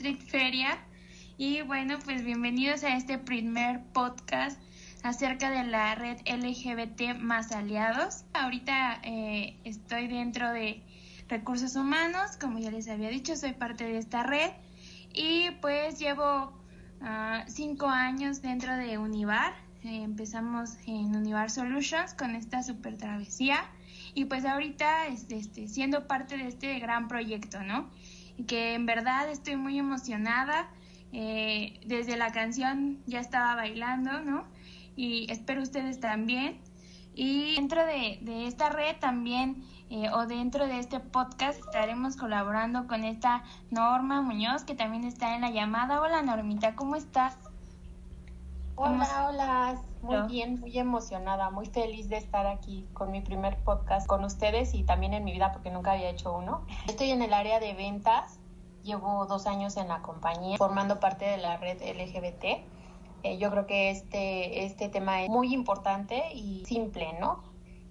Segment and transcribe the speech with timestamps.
[0.00, 0.78] Feria
[1.36, 4.58] y bueno, pues bienvenidos a este primer podcast
[5.02, 8.24] acerca de la red LGBT más aliados.
[8.32, 10.82] Ahorita eh, estoy dentro de
[11.28, 14.50] recursos humanos, como ya les había dicho, soy parte de esta red
[15.12, 16.50] y pues llevo
[17.02, 19.52] ah, cinco años dentro de Univar.
[19.82, 23.68] Empezamos en Univar Solutions con esta super travesía
[24.14, 27.90] y pues ahorita este, siendo parte de este gran proyecto, ¿no?
[28.36, 30.70] Y que en verdad estoy muy emocionada.
[31.12, 34.44] Eh, desde la canción ya estaba bailando, ¿no?
[34.96, 36.60] Y espero ustedes también.
[37.14, 42.86] Y dentro de, de esta red también, eh, o dentro de este podcast, estaremos colaborando
[42.86, 46.00] con esta Norma Muñoz, que también está en la llamada.
[46.00, 47.36] Hola Normita, ¿cómo estás?
[48.82, 54.06] Hola, hola, muy bien, muy emocionada, muy feliz de estar aquí con mi primer podcast
[54.06, 56.64] con ustedes y también en mi vida porque nunca había hecho uno.
[56.88, 58.40] Estoy en el área de ventas,
[58.82, 62.44] llevo dos años en la compañía formando parte de la red LGBT.
[63.22, 67.42] Eh, yo creo que este, este tema es muy importante y simple, ¿no?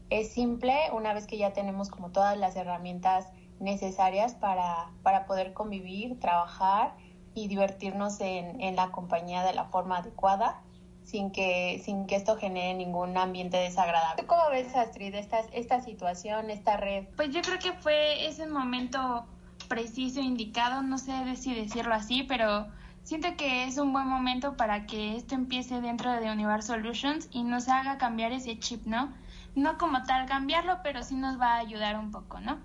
[0.09, 3.29] Es simple una vez que ya tenemos como todas las herramientas
[3.59, 6.95] necesarias para, para poder convivir, trabajar
[7.35, 10.63] y divertirnos en, en la compañía de la forma adecuada
[11.09, 14.25] sin que, sin que esto genere ningún ambiente desagradable.
[14.27, 17.05] ¿Cómo ves, Astrid, esta, esta situación, esta red?
[17.15, 19.25] Pues yo creo que fue ese momento
[19.67, 22.67] preciso, indicado, no sé si decirlo así, pero
[23.03, 27.43] siento que es un buen momento para que esto empiece dentro de Universe Solutions y
[27.43, 29.11] nos haga cambiar ese chip, ¿no?
[29.55, 32.59] No como tal cambiarlo, pero sí nos va a ayudar un poco, ¿no?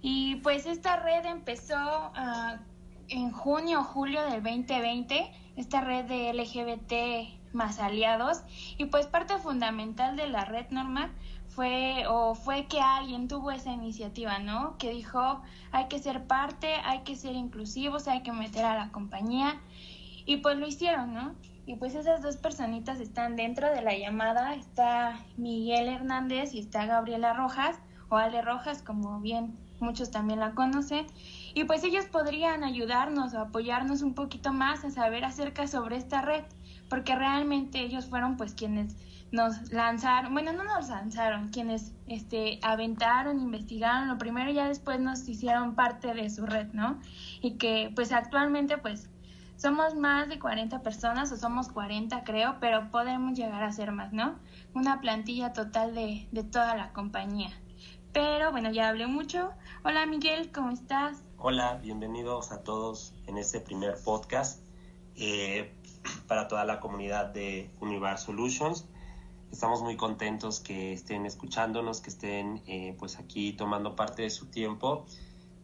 [0.00, 2.56] Y pues esta red empezó uh,
[3.08, 8.42] en junio julio del 2020, esta red de LGBT más aliados
[8.78, 11.10] y pues parte fundamental de la red normal
[11.48, 14.78] fue o fue que alguien tuvo esa iniciativa, ¿no?
[14.78, 18.92] Que dijo, hay que ser parte, hay que ser inclusivos, hay que meter a la
[18.92, 19.60] compañía
[20.24, 21.34] y pues lo hicieron, ¿no?
[21.66, 26.86] Y pues esas dos personitas están dentro de la llamada, está Miguel Hernández y está
[26.86, 27.78] Gabriela Rojas
[28.08, 31.06] o Ale Rojas, como bien muchos también la conocen.
[31.54, 36.22] Y pues ellos podrían ayudarnos o apoyarnos un poquito más a saber acerca sobre esta
[36.22, 36.44] red
[36.90, 38.96] porque realmente ellos fueron pues quienes
[39.32, 44.98] nos lanzaron, bueno, no nos lanzaron, quienes este aventaron, investigaron lo primero y ya después
[44.98, 47.00] nos hicieron parte de su red, ¿no?
[47.40, 49.08] Y que pues actualmente pues
[49.56, 54.12] somos más de 40 personas o somos 40 creo, pero podemos llegar a ser más,
[54.12, 54.34] ¿no?
[54.74, 57.50] Una plantilla total de, de toda la compañía.
[58.12, 59.52] Pero bueno, ya hablé mucho.
[59.84, 61.22] Hola Miguel, ¿cómo estás?
[61.38, 64.60] Hola, bienvenidos a todos en este primer podcast.
[65.14, 65.72] Eh,
[66.30, 68.86] para toda la comunidad de Univar Solutions.
[69.50, 74.46] Estamos muy contentos que estén escuchándonos, que estén eh, pues aquí tomando parte de su
[74.46, 75.06] tiempo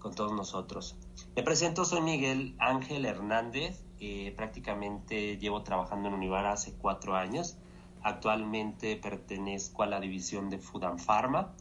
[0.00, 0.96] con todos nosotros.
[1.36, 7.56] Me presento, soy Miguel Ángel Hernández, eh, prácticamente llevo trabajando en Univar hace cuatro años.
[8.02, 11.54] Actualmente pertenezco a la división de Food and Pharma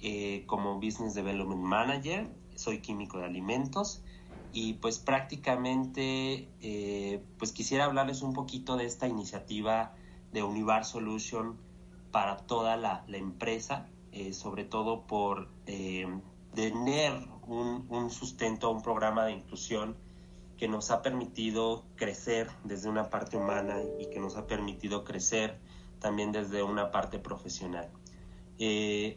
[0.00, 4.04] eh, como Business Development Manager, soy químico de alimentos
[4.56, 9.94] y pues prácticamente eh, pues quisiera hablarles un poquito de esta iniciativa
[10.32, 11.58] de Univar Solution
[12.10, 16.06] para toda la, empresa, eh, sobre todo por eh,
[16.54, 17.12] tener
[17.46, 19.94] un, un, sustento, un programa de inclusión
[20.56, 25.58] que nos ha permitido crecer desde una parte humana y que nos ha permitido crecer
[25.98, 27.90] también desde una parte profesional.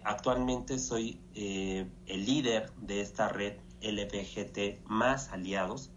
[0.03, 5.91] actualmente soy el líder de esta red LBGT más aliados,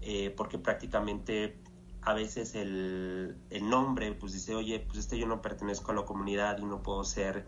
[0.00, 1.58] eh, porque prácticamente
[2.02, 6.04] a veces el, el, nombre pues dice, oye, pues este yo no pertenezco a la
[6.04, 7.46] comunidad y no puedo ser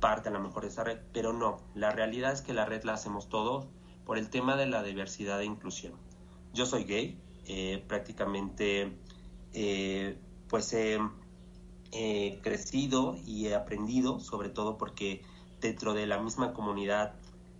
[0.00, 2.82] parte a lo mejor de esa red, pero no, la realidad es que la red
[2.84, 3.66] la hacemos todos
[4.04, 5.92] por el tema de la diversidad e inclusión.
[6.54, 8.96] Yo soy gay, eh, prácticamente
[9.52, 10.98] eh, pues he
[12.42, 15.22] crecido y he aprendido, sobre todo porque
[15.60, 17.14] dentro de la misma comunidad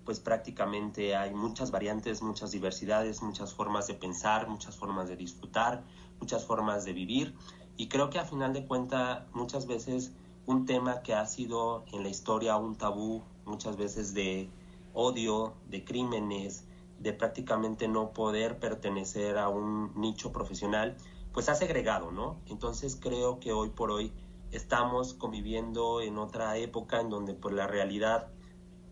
[0.05, 5.85] pues prácticamente hay muchas variantes, muchas diversidades, muchas formas de pensar, muchas formas de disfrutar,
[6.21, 7.35] muchas formas de vivir.
[7.77, 10.13] Y creo que a final de cuentas muchas veces
[10.47, 14.51] un tema que ha sido en la historia un tabú, muchas veces de
[14.93, 16.65] odio, de crímenes,
[16.99, 20.97] de prácticamente no poder pertenecer a un nicho profesional,
[21.33, 22.37] pues ha segregado, ¿no?
[22.47, 24.13] Entonces creo que hoy por hoy
[24.51, 28.32] estamos conviviendo en otra época en donde pues la realidad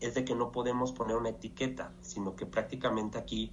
[0.01, 3.53] es de que no podemos poner una etiqueta, sino que prácticamente aquí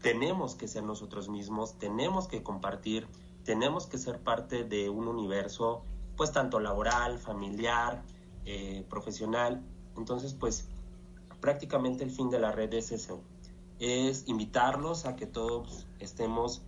[0.00, 3.08] tenemos que ser nosotros mismos, tenemos que compartir,
[3.44, 5.82] tenemos que ser parte de un universo,
[6.16, 8.02] pues tanto laboral, familiar,
[8.44, 9.62] eh, profesional.
[9.96, 10.68] Entonces, pues
[11.40, 13.22] prácticamente el fin de la red es eso,
[13.78, 16.62] es invitarlos a que todos estemos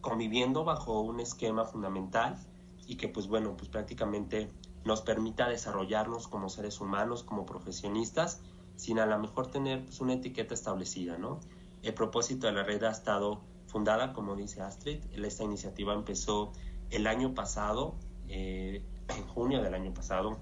[0.00, 2.38] conviviendo bajo un esquema fundamental
[2.86, 4.48] y que pues bueno, pues prácticamente
[4.86, 8.40] nos permita desarrollarnos como seres humanos, como profesionistas,
[8.76, 11.40] sin a lo mejor tener pues, una etiqueta establecida, ¿no?
[11.82, 16.52] El propósito de la red ha estado fundada, como dice Astrid, esta iniciativa empezó
[16.90, 17.96] el año pasado,
[18.28, 20.38] eh, en junio del año pasado,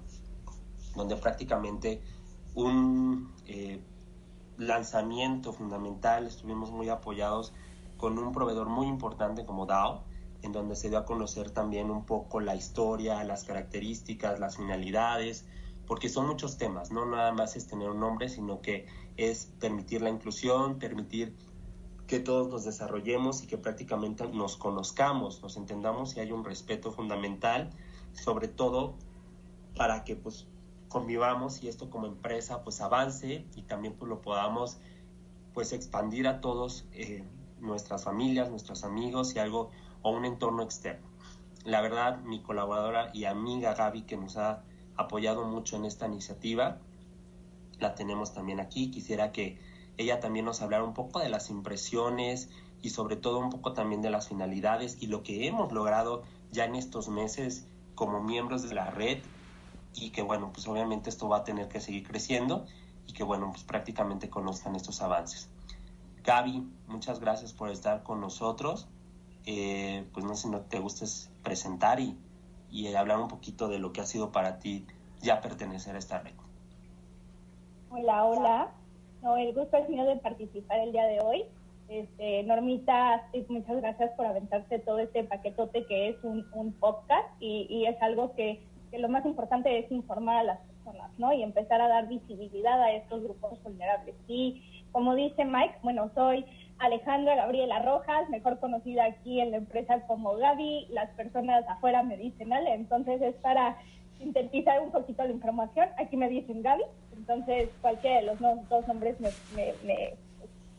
[0.95, 2.03] donde prácticamente
[2.53, 3.81] un eh,
[4.57, 7.51] lanzamiento fundamental, estuvimos muy apoyados
[7.97, 10.03] con un proveedor muy importante como DAO,
[10.45, 15.45] en donde se dio a conocer también un poco la historia, las características, las finalidades,
[15.85, 18.87] porque son muchos temas, no nada más es tener un nombre, sino que
[19.17, 21.35] es permitir la inclusión, permitir
[22.07, 26.91] que todos nos desarrollemos y que prácticamente nos conozcamos, nos entendamos y haya un respeto
[26.91, 27.71] fundamental,
[28.13, 28.95] sobre todo
[29.75, 30.47] para que pues
[30.87, 34.77] convivamos y esto como empresa pues avance y también pues lo podamos
[35.53, 37.23] pues expandir a todos eh,
[37.59, 39.71] nuestras familias, nuestros amigos y algo
[40.05, 41.07] o un entorno externo.
[41.63, 44.61] La verdad, mi colaboradora y amiga Gaby que nos ha
[44.95, 46.77] apoyado mucho en esta iniciativa,
[47.79, 48.91] la tenemos también aquí.
[48.91, 49.59] Quisiera que
[49.97, 52.49] ella también nos hablara un poco de las impresiones
[52.83, 56.65] y sobre todo un poco también de las finalidades y lo que hemos logrado ya
[56.65, 57.65] en estos meses
[57.95, 59.23] como miembros de la red
[59.95, 62.67] y que bueno, pues obviamente esto va a tener que seguir creciendo
[63.07, 65.49] y que bueno, pues prácticamente conozcan estos avances.
[66.23, 68.87] Gaby, muchas gracias por estar con nosotros.
[69.45, 72.17] Eh, pues no sé no te gustes presentar y,
[72.71, 74.85] y hablar un poquito de lo que ha sido para ti
[75.21, 76.33] ya pertenecer a esta red.
[77.89, 78.71] Hola, hola.
[79.21, 81.45] No, el gusto es mío de participar el día de hoy.
[81.87, 87.67] Este, Normita, muchas gracias por aventarte todo este paquetote que es un, un podcast y,
[87.69, 88.59] y, es algo que,
[88.89, 91.31] que, lo más importante es informar a las personas, ¿no?
[91.31, 94.15] Y empezar a dar visibilidad a estos grupos vulnerables.
[94.27, 96.45] Y como dice Mike, bueno, soy
[96.79, 102.17] Alejandra Gabriela Rojas, mejor conocida aquí en la empresa como Gaby, las personas afuera me
[102.17, 103.77] dicen Ale, entonces es para
[104.17, 106.83] sintetizar un poquito la información, aquí me dicen Gaby,
[107.17, 108.39] entonces cualquiera de los
[108.69, 109.29] dos nombres me,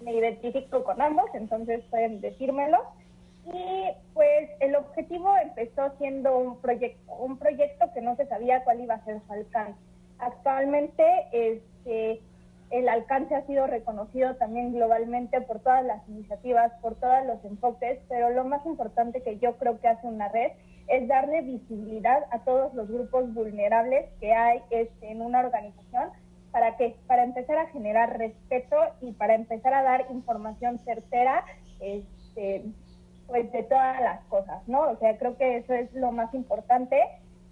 [0.03, 2.79] me, identifico con ambos, entonces pueden decírmelo.
[3.47, 8.81] Y pues el objetivo empezó siendo un proyecto, un proyecto que no se sabía cuál
[8.81, 9.79] iba a ser su alcance.
[10.19, 12.21] Actualmente este,
[12.71, 18.01] el alcance ha sido reconocido también globalmente por todas las iniciativas, por todos los enfoques,
[18.09, 20.53] pero lo más importante que yo creo que hace una red
[20.89, 26.11] es darle visibilidad a todos los grupos vulnerables que hay este, en una organización.
[26.51, 26.97] ¿Para qué?
[27.07, 31.45] Para empezar a generar respeto y para empezar a dar información certera
[31.81, 32.65] este,
[33.27, 34.91] pues de todas las cosas, ¿no?
[34.91, 37.01] O sea, creo que eso es lo más importante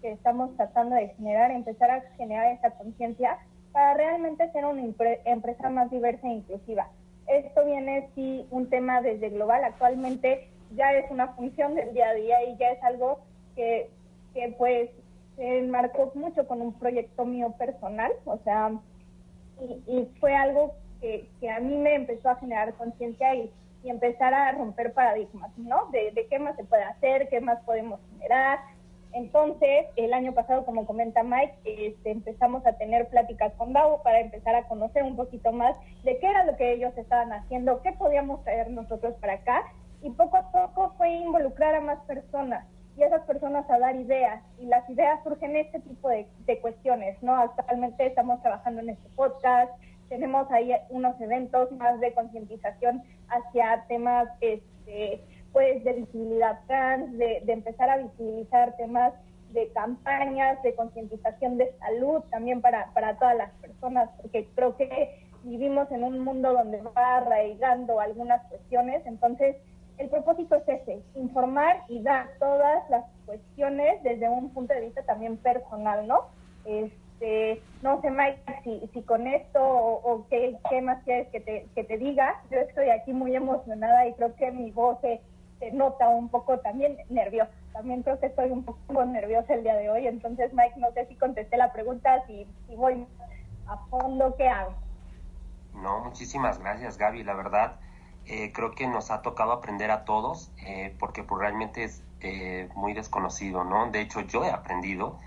[0.01, 3.39] que estamos tratando de generar, empezar a generar esa conciencia
[3.75, 4.83] para realmente ser una
[5.25, 6.89] empresa más diversa e inclusiva.
[7.27, 9.65] Esto viene, sí, un tema desde global.
[9.65, 13.19] Actualmente ya es una función del día a día y ya es algo
[13.57, 13.91] que,
[14.33, 14.91] que pues
[15.35, 18.71] se enmarcó mucho con un proyecto mío personal, o sea,
[19.89, 23.51] y, fue algo que, que, a mí me empezó a generar conciencia y,
[23.83, 25.87] y, empezar a romper paradigmas, ¿no?
[25.91, 28.61] De, de, qué más se puede hacer, qué más podemos generar,
[29.15, 34.19] entonces, el año pasado, como comenta Mike, este, empezamos a tener pláticas con DAO para
[34.19, 37.93] empezar a conocer un poquito más de qué era lo que ellos estaban haciendo, qué
[37.93, 39.63] podíamos traer nosotros para acá.
[40.03, 42.67] Y poco a poco fue involucrar a más personas
[42.97, 44.43] y esas personas a dar ideas.
[44.59, 47.37] Y las ideas surgen este tipo de, de cuestiones, ¿no?
[47.37, 49.71] Actualmente estamos trabajando en este podcast,
[50.09, 55.23] tenemos ahí unos eventos más de concientización hacia temas este,
[55.55, 59.15] pues de visibilidad trans, de, empezar a visibilizar temas
[59.53, 65.25] de campañas, de concientización de salud también para, para todas las personas, porque creo que
[65.45, 69.57] vivimos en un mundo donde va arraigando algunas cuestiones, entonces
[69.99, 75.05] el propósito es ese, informar y dar todas las cuestiones desde un punto de vista
[75.05, 76.31] también personal, ¿no?
[76.65, 81.69] Este, no sé, Mike, si, si con esto o, qué, qué, más quieres que te,
[81.77, 84.99] que te diga, yo estoy aquí muy emocionada y creo que mi voz
[85.59, 87.53] se nota un poco también nerviosa.
[87.73, 90.07] También creo que estoy un poco nerviosa el día de hoy.
[90.07, 93.07] Entonces, Mike, no sé si contesté la pregunta, si, si voy
[93.67, 94.75] a fondo, ¿qué hago?
[95.75, 97.25] No, muchísimas gracias, Gaby.
[97.25, 97.77] La verdad,
[98.27, 102.69] eh, creo que nos ha tocado aprender a todos, eh, porque pues, realmente es eh,
[102.75, 103.91] muy desconocido, ¿no?
[103.91, 105.19] De hecho, yo he aprendido,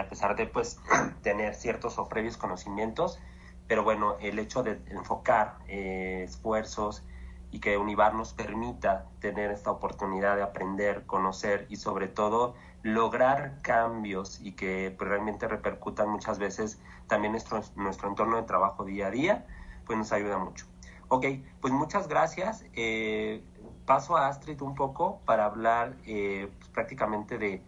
[0.00, 0.78] a pesar de pues
[1.22, 3.20] tener ciertos o previos conocimientos,
[3.68, 7.02] pero bueno, el hecho de enfocar esfuerzos,
[7.56, 13.62] y que Univar nos permita tener esta oportunidad de aprender, conocer y sobre todo lograr
[13.62, 19.06] cambios y que pues, realmente repercutan muchas veces también nuestro, nuestro entorno de trabajo día
[19.06, 19.46] a día,
[19.86, 20.66] pues nos ayuda mucho.
[21.08, 21.24] Ok,
[21.62, 22.62] pues muchas gracias.
[22.74, 23.42] Eh,
[23.86, 27.62] paso a Astrid un poco para hablar eh, pues, prácticamente de,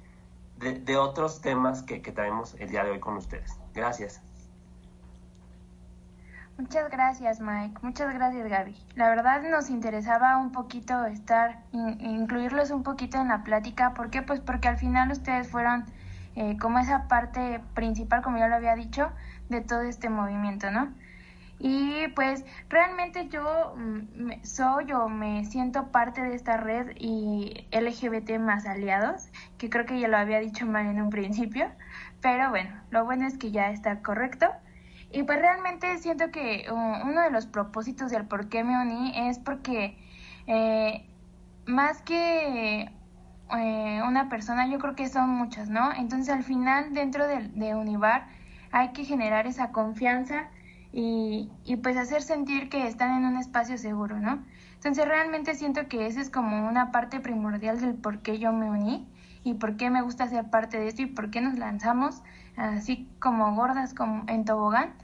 [0.59, 3.59] de, otros temas que, que traemos el día de hoy con ustedes.
[3.73, 4.28] Gracias.
[6.59, 7.79] Muchas gracias, Mike.
[7.83, 8.75] Muchas gracias, Gaby.
[8.97, 13.95] La verdad nos interesaba un poquito estar, incluirlos un poquito en la plática.
[13.95, 14.23] ¿Por qué?
[14.23, 15.85] Pues porque al final ustedes fueron
[16.35, 19.13] eh, como esa parte principal, como ya lo había dicho,
[19.49, 20.93] de todo este movimiento, ¿no?
[21.61, 28.39] Y pues realmente yo mm, soy o me siento parte de esta red y LGBT
[28.41, 31.71] más aliados, que creo que ya lo había dicho mal en un principio,
[32.21, 34.49] pero bueno, lo bueno es que ya está correcto.
[35.11, 39.39] Y pues realmente siento que uno de los propósitos del por qué me uní es
[39.39, 39.97] porque
[40.47, 41.07] eh,
[41.67, 42.91] más que
[43.57, 45.93] eh, una persona, yo creo que son muchas, ¿no?
[45.93, 48.27] Entonces al final dentro de, Univar
[48.71, 50.49] hay que generar esa confianza
[50.93, 54.45] y, y pues hacer sentir que están en un espacio seguro, ¿no?
[54.75, 58.71] Entonces realmente siento que esa es como una parte primordial del por qué yo me
[58.71, 59.09] uní
[59.43, 62.23] y por qué me gusta ser parte de esto y por qué nos lanzamos
[62.59, 64.95] así como gordas como en tobogán.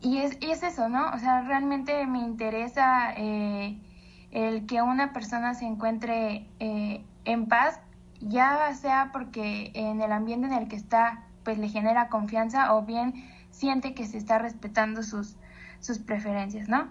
[0.00, 1.10] Y es, y es eso, ¿no?
[1.12, 3.78] O sea, realmente me interesa eh,
[4.30, 7.80] el que una persona se encuentre eh, en paz,
[8.20, 12.82] ya sea porque en el ambiente en el que está, pues le genera confianza o
[12.82, 13.14] bien
[13.50, 15.36] siente que se está respetando sus,
[15.80, 16.88] sus preferencias, ¿no?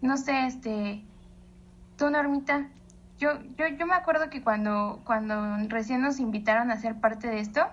[0.00, 1.04] No sé, este,
[1.96, 2.68] tú, Normita,
[3.18, 7.40] yo, yo, yo me acuerdo que cuando, cuando recién nos invitaron a ser parte de
[7.40, 7.66] esto,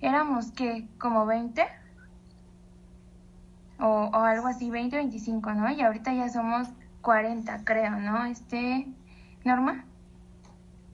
[0.00, 1.66] éramos que como 20
[3.80, 5.70] o, algo así, 20, 25, ¿no?
[5.70, 6.68] Y ahorita ya somos
[7.02, 8.24] 40, creo, ¿no?
[8.24, 8.86] Este,
[9.44, 9.84] Norma.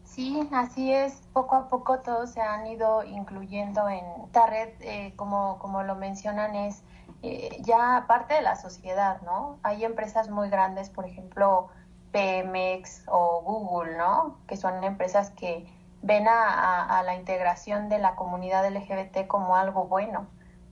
[0.04, 1.22] Sí, así es.
[1.32, 5.94] Poco a poco todos se han ido incluyendo en esta red, eh, como, como lo
[5.94, 6.82] mencionan, es
[7.22, 9.58] eh, ya parte de la sociedad, ¿no?
[9.62, 11.68] Hay empresas muy grandes, por ejemplo,
[12.12, 14.36] Pemex o Google, ¿no?
[14.48, 15.66] Que son empresas que
[16.02, 20.26] ven a, la integración de la comunidad LGBT como algo bueno,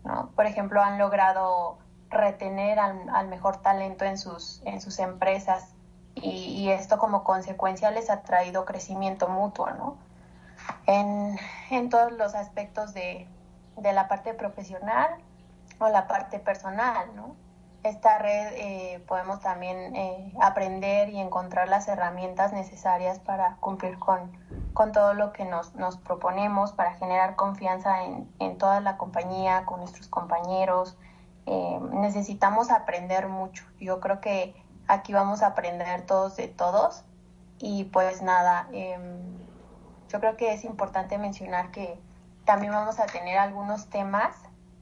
[0.05, 0.31] ¿no?
[0.31, 1.79] Por ejemplo, han logrado
[2.11, 5.75] retener al, mejor talento en sus, en sus empresas
[6.15, 9.97] y, esto como consecuencia les ha traído crecimiento mutuo, ¿no?
[10.87, 11.39] En,
[11.71, 13.29] en todos los aspectos de,
[13.77, 15.09] de la parte profesional
[15.79, 17.37] o la parte personal, ¿no?
[17.89, 24.33] Esta red eh, podemos también eh, aprender y encontrar las herramientas necesarias para cumplir con,
[24.75, 29.65] con todo lo que nos, nos proponemos, para generar confianza en, en, toda la compañía,
[29.65, 30.97] con nuestros compañeros.
[31.47, 33.65] Eh, necesitamos aprender mucho.
[33.81, 34.55] Yo creo que
[34.87, 37.05] aquí vamos a aprender todos de todos.
[37.59, 39.19] Y pues nada, em,
[40.09, 41.99] yo creo que es importante mencionar que
[42.45, 44.35] también vamos a tener algunos temas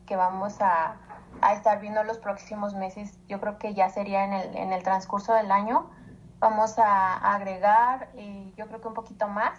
[0.06, 0.96] que vamos a,
[1.40, 3.18] a estar viendo los próximos meses.
[3.28, 5.90] Yo creo que ya sería en el, en el transcurso del año.
[6.38, 9.58] Vamos a, agregar, eh, yo creo que un poquito más.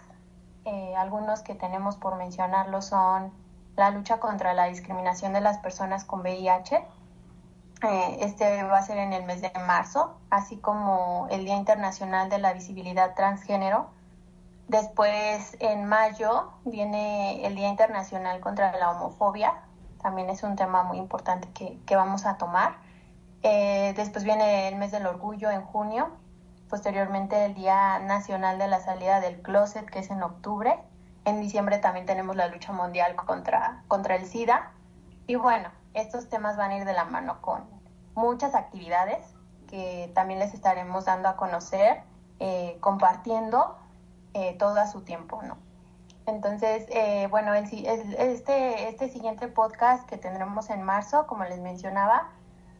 [0.64, 3.32] Eh, algunos que tenemos por mencionarlo son
[3.76, 6.84] la lucha contra la discriminación de las personas con VIH.
[7.82, 12.28] Eh, este va a ser en el mes de marzo, así como el Día Internacional
[12.28, 13.90] de la Visibilidad Transgénero.
[14.66, 19.54] Después, en mayo, viene el Día Internacional contra la Homofobia,
[20.08, 22.78] también es un tema muy importante que, vamos a tomar.
[23.42, 26.08] Eh, después viene el mes del orgullo en junio,
[26.70, 30.78] posteriormente el Día Nacional de la Salida del Closet, que es en octubre.
[31.26, 34.70] En diciembre también tenemos la lucha mundial contra, contra el SIDA.
[35.26, 37.68] Y bueno, estos temas van a ir de la mano con
[38.14, 39.34] muchas actividades
[39.68, 42.00] que también les estaremos dando a conocer,
[42.38, 43.76] eh, compartiendo
[44.32, 45.58] eh, todo a su tiempo, ¿no?
[46.28, 52.28] Entonces, eh, bueno, el, este, este siguiente podcast que tendremos en marzo, como les mencionaba,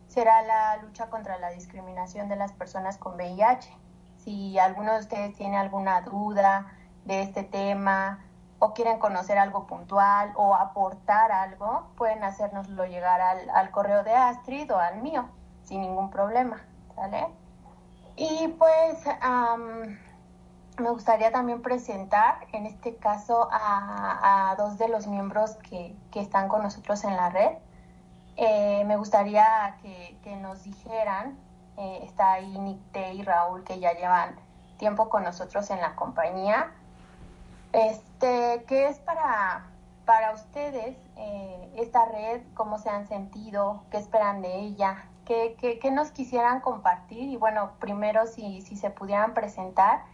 [0.07, 3.75] será la lucha contra la discriminación de las personas con VIH.
[4.19, 6.75] Si alguno de ustedes tiene alguna duda
[7.07, 8.23] de este tema
[8.59, 14.15] o quieren conocer algo puntual o aportar algo, pueden hacérnoslo llegar al, al correo de
[14.15, 15.27] Astrid o al mío,
[15.63, 17.27] sin ningún problema, ¿sale?
[18.15, 18.99] Y pues
[20.79, 26.63] me gustaría también presentar, en este caso, a, dos de los miembros que, están con
[26.63, 27.53] nosotros en la red.
[28.37, 31.39] Eh, me gustaría que, nos dijeran,
[31.77, 34.37] eh, está ahí Nicte y Raúl, que ya llevan
[34.79, 36.73] tiempo con nosotros en la compañía,
[37.73, 39.67] este, ¿qué es para,
[40.07, 42.41] para ustedes eh, esta red?
[42.55, 43.83] ¿Cómo se han sentido?
[43.91, 45.05] ¿Qué esperan de ella?
[45.27, 47.29] ¿Qué, qué, nos quisieran compartir?
[47.29, 50.05] Y bueno, primero si, si se pudieran presentar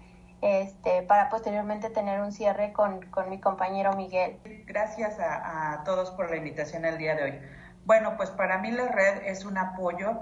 [0.45, 4.37] este, para posteriormente tener un cierre con, mi compañero Miguel.
[4.67, 7.41] Gracias a, todos por la invitación el día de hoy.
[7.87, 10.19] Bueno, pues para mí la red es un apoyo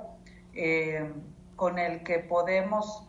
[0.54, 1.12] eh,
[1.56, 3.08] con el que podemos,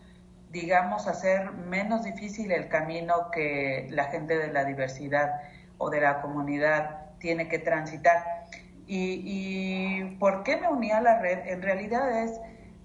[0.50, 5.40] digamos, hacer menos difícil el camino que la gente de la diversidad
[5.78, 8.48] o de la comunidad tiene que transitar.
[8.88, 11.46] Y, y por qué me uní a la red?
[11.46, 12.42] En realidad es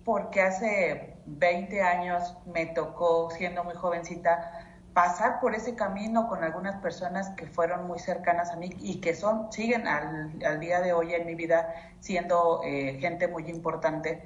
[0.09, 6.81] porque hace 20 años me tocó, siendo muy jovencita, pasar por ese camino con algunas
[6.81, 10.95] personas que fueron muy cercanas a mí y que son siguen al, al día de
[10.95, 14.23] hoy en mi vida siendo eh, gente muy importante.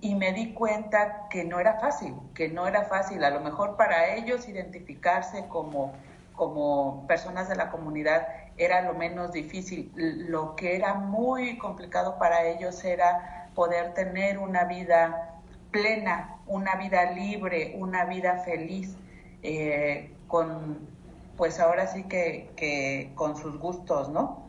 [0.00, 3.76] Y me di cuenta que no era fácil, que no era fácil, a lo mejor
[3.76, 5.92] para ellos identificarse como,
[6.34, 8.26] como personas de la comunidad
[8.56, 14.64] era lo menos difícil, lo que era muy complicado para ellos era poder tener una
[14.64, 15.40] vida
[15.72, 18.96] plena, una vida libre, una vida feliz.
[19.42, 20.78] Eh, con,
[21.36, 24.46] pues ahora sí que, con sus gustos, ¿no?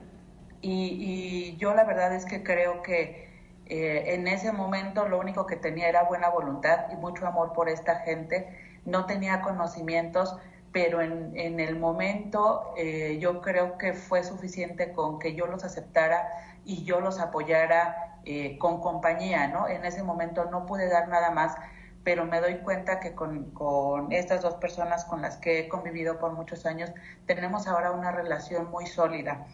[0.62, 3.28] Y, yo la verdad es que creo que
[3.68, 7.70] eh, en ese momento lo único que tenía era buena voluntad y mucho amor por
[7.70, 8.48] esta gente.
[8.86, 10.38] No tenía conocimientos,
[10.72, 15.64] pero en, en el momento eh, yo creo que fue suficiente con que yo los
[15.64, 16.28] aceptara
[16.66, 19.68] y yo los apoyara eh, con compañía, ¿no?
[19.68, 21.56] En ese momento no pude dar nada más
[22.04, 26.20] pero me doy cuenta que con, con, estas dos personas con las que he convivido
[26.20, 26.90] por muchos años,
[27.26, 29.46] tenemos ahora una relación muy sólida.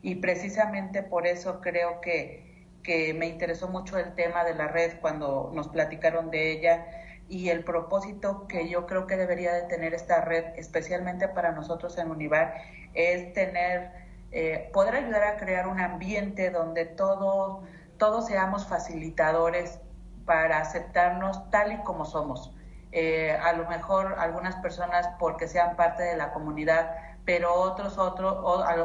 [0.00, 4.98] Y precisamente por eso creo que, que me interesó mucho el tema de la red
[5.02, 6.86] cuando nos platicaron de ella
[7.28, 11.98] y el propósito que yo creo que debería de tener esta red, especialmente para nosotros
[11.98, 12.54] en Univar,
[12.94, 13.90] es tener,
[14.32, 17.62] eh, poder ayudar a crear un ambiente donde todos,
[17.98, 19.80] todos seamos facilitadores
[20.24, 22.52] para aceptarnos tal y como somos.
[22.92, 28.36] Eh, a lo mejor algunas personas porque sean parte de la comunidad, pero otros, otros,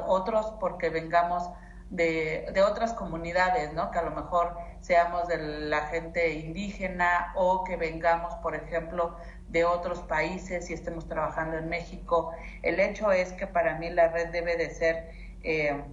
[0.08, 1.50] otros porque vengamos
[1.90, 3.92] de, de, otras comunidades, ¿no?
[3.92, 9.16] Que a lo mejor seamos de la gente indígena o que vengamos, por ejemplo,
[9.48, 12.32] de otros países y estemos trabajando en México.
[12.64, 15.12] El hecho es que para mí la red debe de ser,
[15.44, 15.84] eh,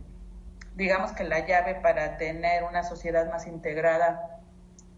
[0.75, 4.41] digamos que la llave para tener una sociedad más integrada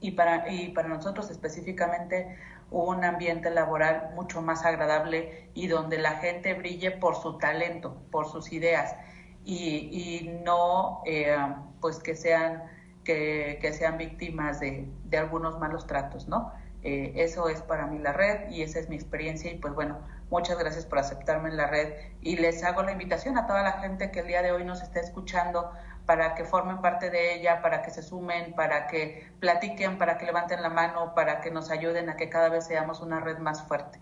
[0.01, 2.37] y para, y para nosotros específicamente
[2.71, 8.27] un ambiente laboral mucho más agradable y donde la gente brille por su talento, por
[8.27, 8.97] sus ideas
[9.45, 11.37] y, y no eh,
[11.81, 12.63] pues que sean,
[13.05, 16.53] que, que sean víctimas de, de, algunos malos tratos, ¿no?
[16.85, 20.01] Eh, eso es para mí la red y esa es mi experiencia y pues bueno,
[20.31, 23.73] muchas gracias por aceptarme en la red y les hago la invitación a toda la
[23.75, 25.71] gente que el día de hoy nos está escuchando
[26.07, 30.27] para que formen parte de ella, para que se sumen, para que platiquen, para que
[30.27, 33.63] levanten la mano, para que nos ayuden a que cada vez seamos una red más
[33.63, 34.01] fuerte.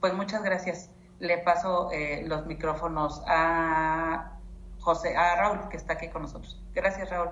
[0.00, 0.90] Pues muchas gracias.
[1.20, 4.32] Le paso eh, los micrófonos a
[4.80, 6.60] José, a Raúl, que está aquí con nosotros.
[6.74, 7.30] Gracias, Raúl.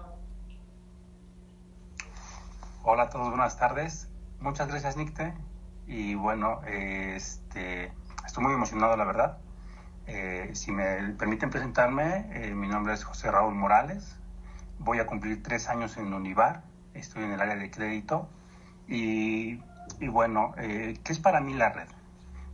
[2.84, 4.08] Hola a todos, buenas tardes.
[4.44, 5.32] Muchas gracias, Nicte.
[5.86, 7.90] Y bueno, este,
[8.26, 9.38] estoy muy emocionado, la verdad.
[10.06, 14.18] Eh, si me permiten presentarme, eh, mi nombre es José Raúl Morales.
[14.78, 16.62] Voy a cumplir tres años en Univar.
[16.92, 18.28] Estoy en el área de crédito.
[18.86, 19.62] Y,
[20.10, 21.88] bueno, eh, ¿qué es para mí la red?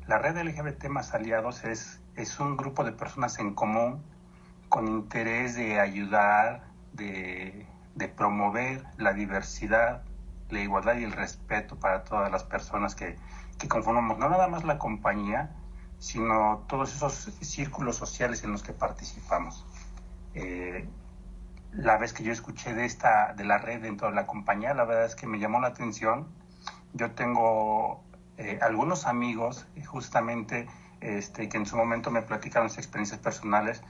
[0.06, 4.00] La red LGBT más aliados es, es un grupo de personas en común
[4.68, 7.66] con interés de ayudar, de
[8.16, 10.04] promover la diversidad,
[10.52, 13.16] la igualdad y el respeto para todas las personas que,
[13.58, 15.50] que conformamos no nada más la compañía,
[15.98, 19.66] sino todos esos círculos sociales en los que participamos.
[20.34, 20.88] Eh,
[21.72, 24.84] la vez que yo escuché de esta de la red dentro de la compañía, la
[24.84, 26.28] verdad es que me llamó la atención.
[26.94, 28.02] Yo tengo
[28.38, 30.66] eh, algunos amigos eh, justamente
[31.00, 33.82] este, que en su momento me platicaron sus experiencias personales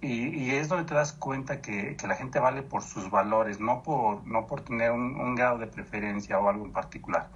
[0.00, 3.82] y, es donde te das cuenta que, que, la gente vale por sus valores, no
[3.82, 7.28] por, no por tener un, grado de preferencia o algo en particular,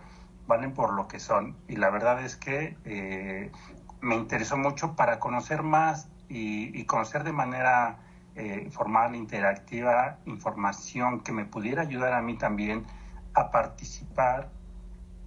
[0.47, 1.57] valen por lo que son.
[1.69, 2.77] Y la verdad es que
[4.03, 7.99] me interesó mucho para conocer más y, conocer de manera
[8.35, 12.85] eh, formal, interactiva, información que me pudiera ayudar a mí también
[13.35, 14.51] a participar,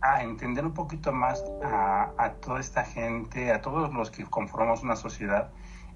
[0.02, 4.96] a entender un poquito más a, toda esta gente, a todos los que conformamos una
[4.96, 5.52] sociedad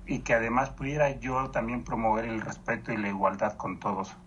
[0.10, 4.17] y que además pudiera yo también promover el respeto y la igualdad con todos.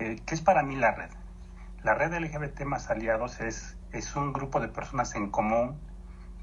[0.00, 1.08] Eh, ¿Qué es para mí la red?
[1.82, 5.80] La red LGBT más aliados es, es un grupo de personas en común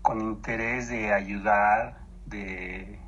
[0.02, 3.00] con interés de ayudar, de,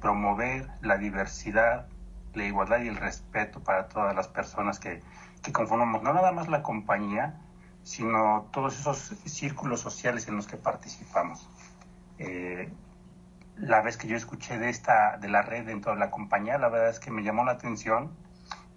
[0.00, 1.86] promover la diversidad,
[2.34, 5.00] la igualdad y el respeto para todas las personas que,
[5.50, 7.40] conformamos no nada más la compañía,
[7.84, 11.48] sino todos esos círculos sociales en los que participamos.
[12.18, 12.70] Eh,
[13.60, 16.68] la vez que yo escuché de esta de la red dentro de la compañía, la
[16.68, 18.12] verdad es que me llamó la atención.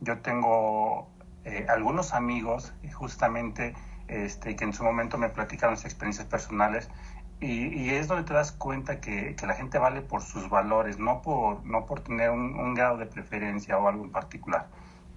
[0.01, 1.09] Yo tengo
[1.45, 3.75] eh, algunos amigos, justamente
[4.07, 6.89] este, que en su momento me platicaron sus experiencias personales
[7.39, 11.65] y, es donde te das cuenta que, la gente vale por sus valores, no por,
[11.65, 14.67] no por tener un, grado de preferencia o algo en particular,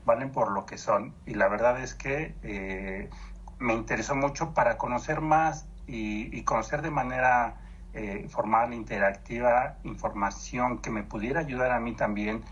[0.05, 1.14] valen por lo que son.
[1.24, 3.11] Y la verdad es que eh,
[3.59, 7.61] me interesó mucho para conocer más y, conocer de manera
[7.97, 12.43] eh, formal, interactiva, información que me pudiera ayudar a mí también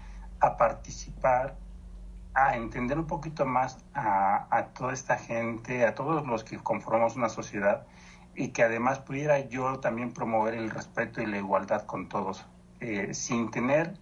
[0.40, 1.56] a participar,
[2.32, 7.28] a entender un poquito más a, toda esta gente, a todos los que conformamos una
[7.28, 7.86] sociedad
[8.34, 12.46] y que además pudiera yo también promover el respeto y la igualdad con todos,
[12.80, 13.98] eh, sin tener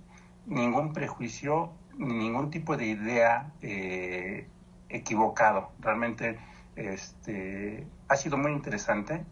[0.47, 4.49] ningún prejuicio ni ningún tipo de idea eh,
[4.89, 5.73] equivocado.
[5.81, 6.39] Realmente
[6.77, 9.25] este, ha sido muy interesante.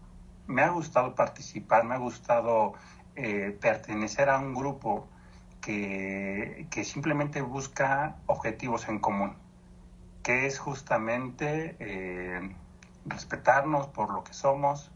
[0.50, 2.74] Me ha gustado participar, me ha gustado
[3.16, 5.08] eh, pertenecer a un grupo
[5.60, 9.34] que, que, simplemente busca objetivos en común,
[10.22, 11.76] que es justamente
[13.06, 14.90] respetarnos por lo que somos,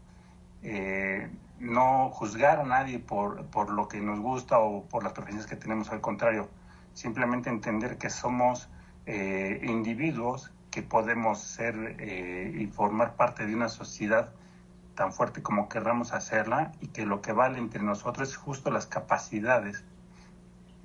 [0.63, 5.47] eh, no juzgar a nadie por, por, lo que nos gusta o por las preferencias
[5.49, 6.49] que tenemos, al contrario,
[6.93, 8.69] simplemente entender que somos
[9.05, 14.33] eh, individuos que podemos ser eh, y formar parte de una sociedad
[14.95, 18.85] tan fuerte como querramos hacerla y que lo que vale entre nosotros es justo las
[18.85, 19.83] capacidades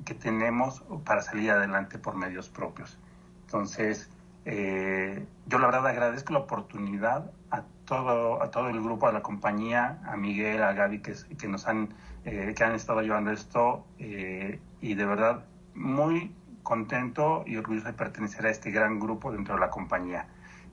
[0.05, 2.99] que tenemos para salir adelante por medios propios.
[3.47, 4.11] Entonces,
[4.45, 9.23] eh, yo la verdad agradezco la oportunidad a todo, a todo el grupo, a la
[9.23, 11.95] compañía, a Miguel, a Gaby, que, que nos han,
[12.25, 15.45] eh, que han estado llevando esto eh, y de verdad
[15.75, 20.27] muy contento y orgulloso de pertenecer a este gran grupo dentro de la compañía.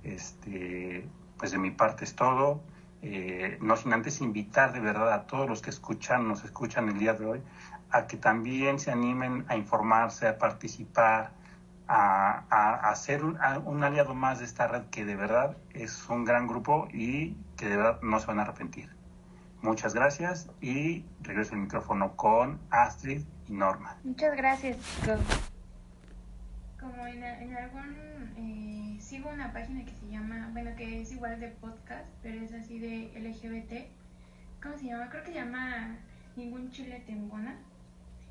[0.04, 2.62] Este, pues de mi parte es todo.
[3.02, 7.14] No sin antes invitar de verdad a todos los que escuchan, nos escuchan el día
[7.14, 7.42] de hoy,
[7.92, 11.32] a que también se animen a informarse, a participar,
[11.88, 13.38] a, a, ser un,
[13.84, 17.78] aliado más de esta red que de verdad es un gran grupo y que de
[17.78, 18.90] verdad no se van a arrepentir.
[19.62, 23.98] Muchas gracias y regreso el micrófono con Astrid y Norma.
[24.04, 24.78] Muchas gracias,
[26.80, 28.34] Como en, algún...
[28.38, 28.67] Eh,
[29.08, 32.78] sigo una página que se llama, bueno, que es igual de podcast, pero es así
[32.78, 33.88] de LGBT.
[34.62, 35.10] ¿Cómo se llama?
[35.10, 35.96] Creo que se llama
[36.36, 37.56] Ningún Chile Tembona.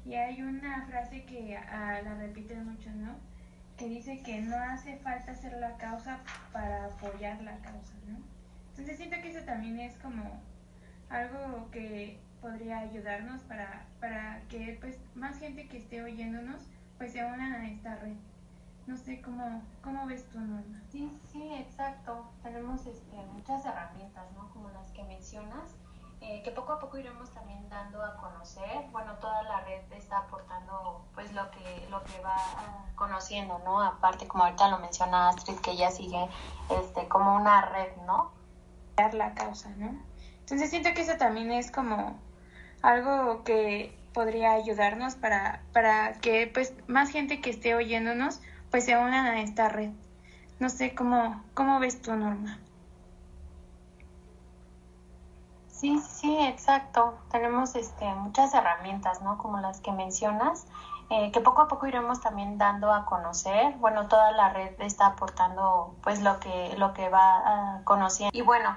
[0.05, 3.17] Y hay una frase que ah, la repiten mucho, ¿no?
[3.77, 6.19] que dice que no hace falta hacer la causa
[6.53, 8.19] para apoyar la causa, ¿no?
[8.71, 10.41] Entonces siento que eso también es como
[11.11, 16.63] algo que podría ayudarnos para, para que pues más gente que esté oyéndonos
[16.99, 18.17] pues se unan a esta red.
[18.87, 20.81] No sé cómo, cómo ves tú, Norma.
[20.91, 22.31] Sí, sí, exacto.
[22.43, 24.49] Tenemos este, muchas herramientas, ¿no?
[24.51, 25.75] Como las que mencionas
[26.21, 28.87] eh, que poco a poco iremos también dando a conocer.
[28.91, 32.37] Bueno, toda la red está aportando pues lo que lo que va
[32.95, 33.83] conociendo, ¿no?
[33.83, 36.29] Aparte, como ahorita lo menciona Astrid, que ella sigue
[36.71, 38.33] este como una red, ¿no?
[38.97, 40.01] Dar la causa, ¿no?
[40.41, 42.19] Entonces siento que eso también es como
[42.83, 48.97] algo que podría ayudarnos para, para que pues más gente que esté oyéndonos pues se
[48.97, 49.91] unan a esta red.
[50.59, 52.59] No sé cómo, cómo ves tú, Norma.
[55.69, 57.19] Sí, sí, exacto.
[57.31, 59.37] Tenemos este, muchas herramientas, ¿no?
[59.37, 60.67] Como las que mencionas,
[61.11, 63.75] eh, que poco a poco iremos también dando a conocer.
[63.75, 68.37] Bueno, toda la red está aportando pues lo que, lo que va a conociendo.
[68.37, 68.75] Y bueno,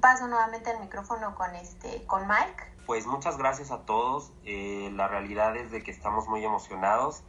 [0.00, 2.64] paso nuevamente el micrófono con, este, con Mike.
[2.86, 4.32] Pues muchas gracias a todos.
[4.44, 7.22] Eh, la realidad es de que estamos muy emocionados.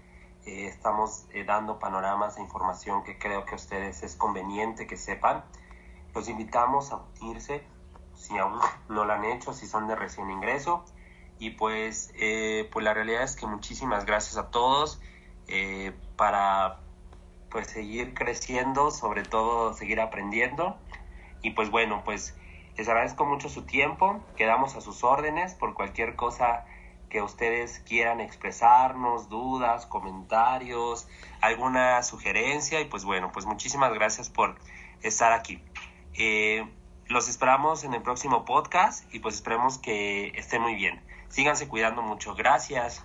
[0.45, 5.43] Eh, estamos dando panoramas e información que creo que a ustedes es conveniente que sepan.
[6.13, 7.63] Los invitamos a unirse
[8.19, 10.84] si aún no lo han hecho, si son de recién ingreso.
[11.39, 14.99] Y pues, eh, pues la realidad es que muchísimas gracias a todos
[15.47, 16.82] eh, para
[17.49, 20.78] pues seguir creciendo, sobre todo seguir aprendiendo.
[21.41, 22.36] Y pues bueno, pues
[22.78, 26.65] les agradezco mucho su tiempo, quedamos a sus órdenes por cualquier cosa
[27.10, 31.08] que ustedes quieran expresarnos, dudas, comentarios,
[31.41, 34.56] alguna sugerencia y pues bueno, pues muchísimas gracias por
[35.02, 35.62] estar aquí.
[36.13, 36.67] Eh,
[37.08, 41.02] los esperamos en el próximo podcast y pues esperemos que estén muy bien.
[41.30, 42.36] Síganse cuidando mucho.
[42.36, 43.04] Gracias.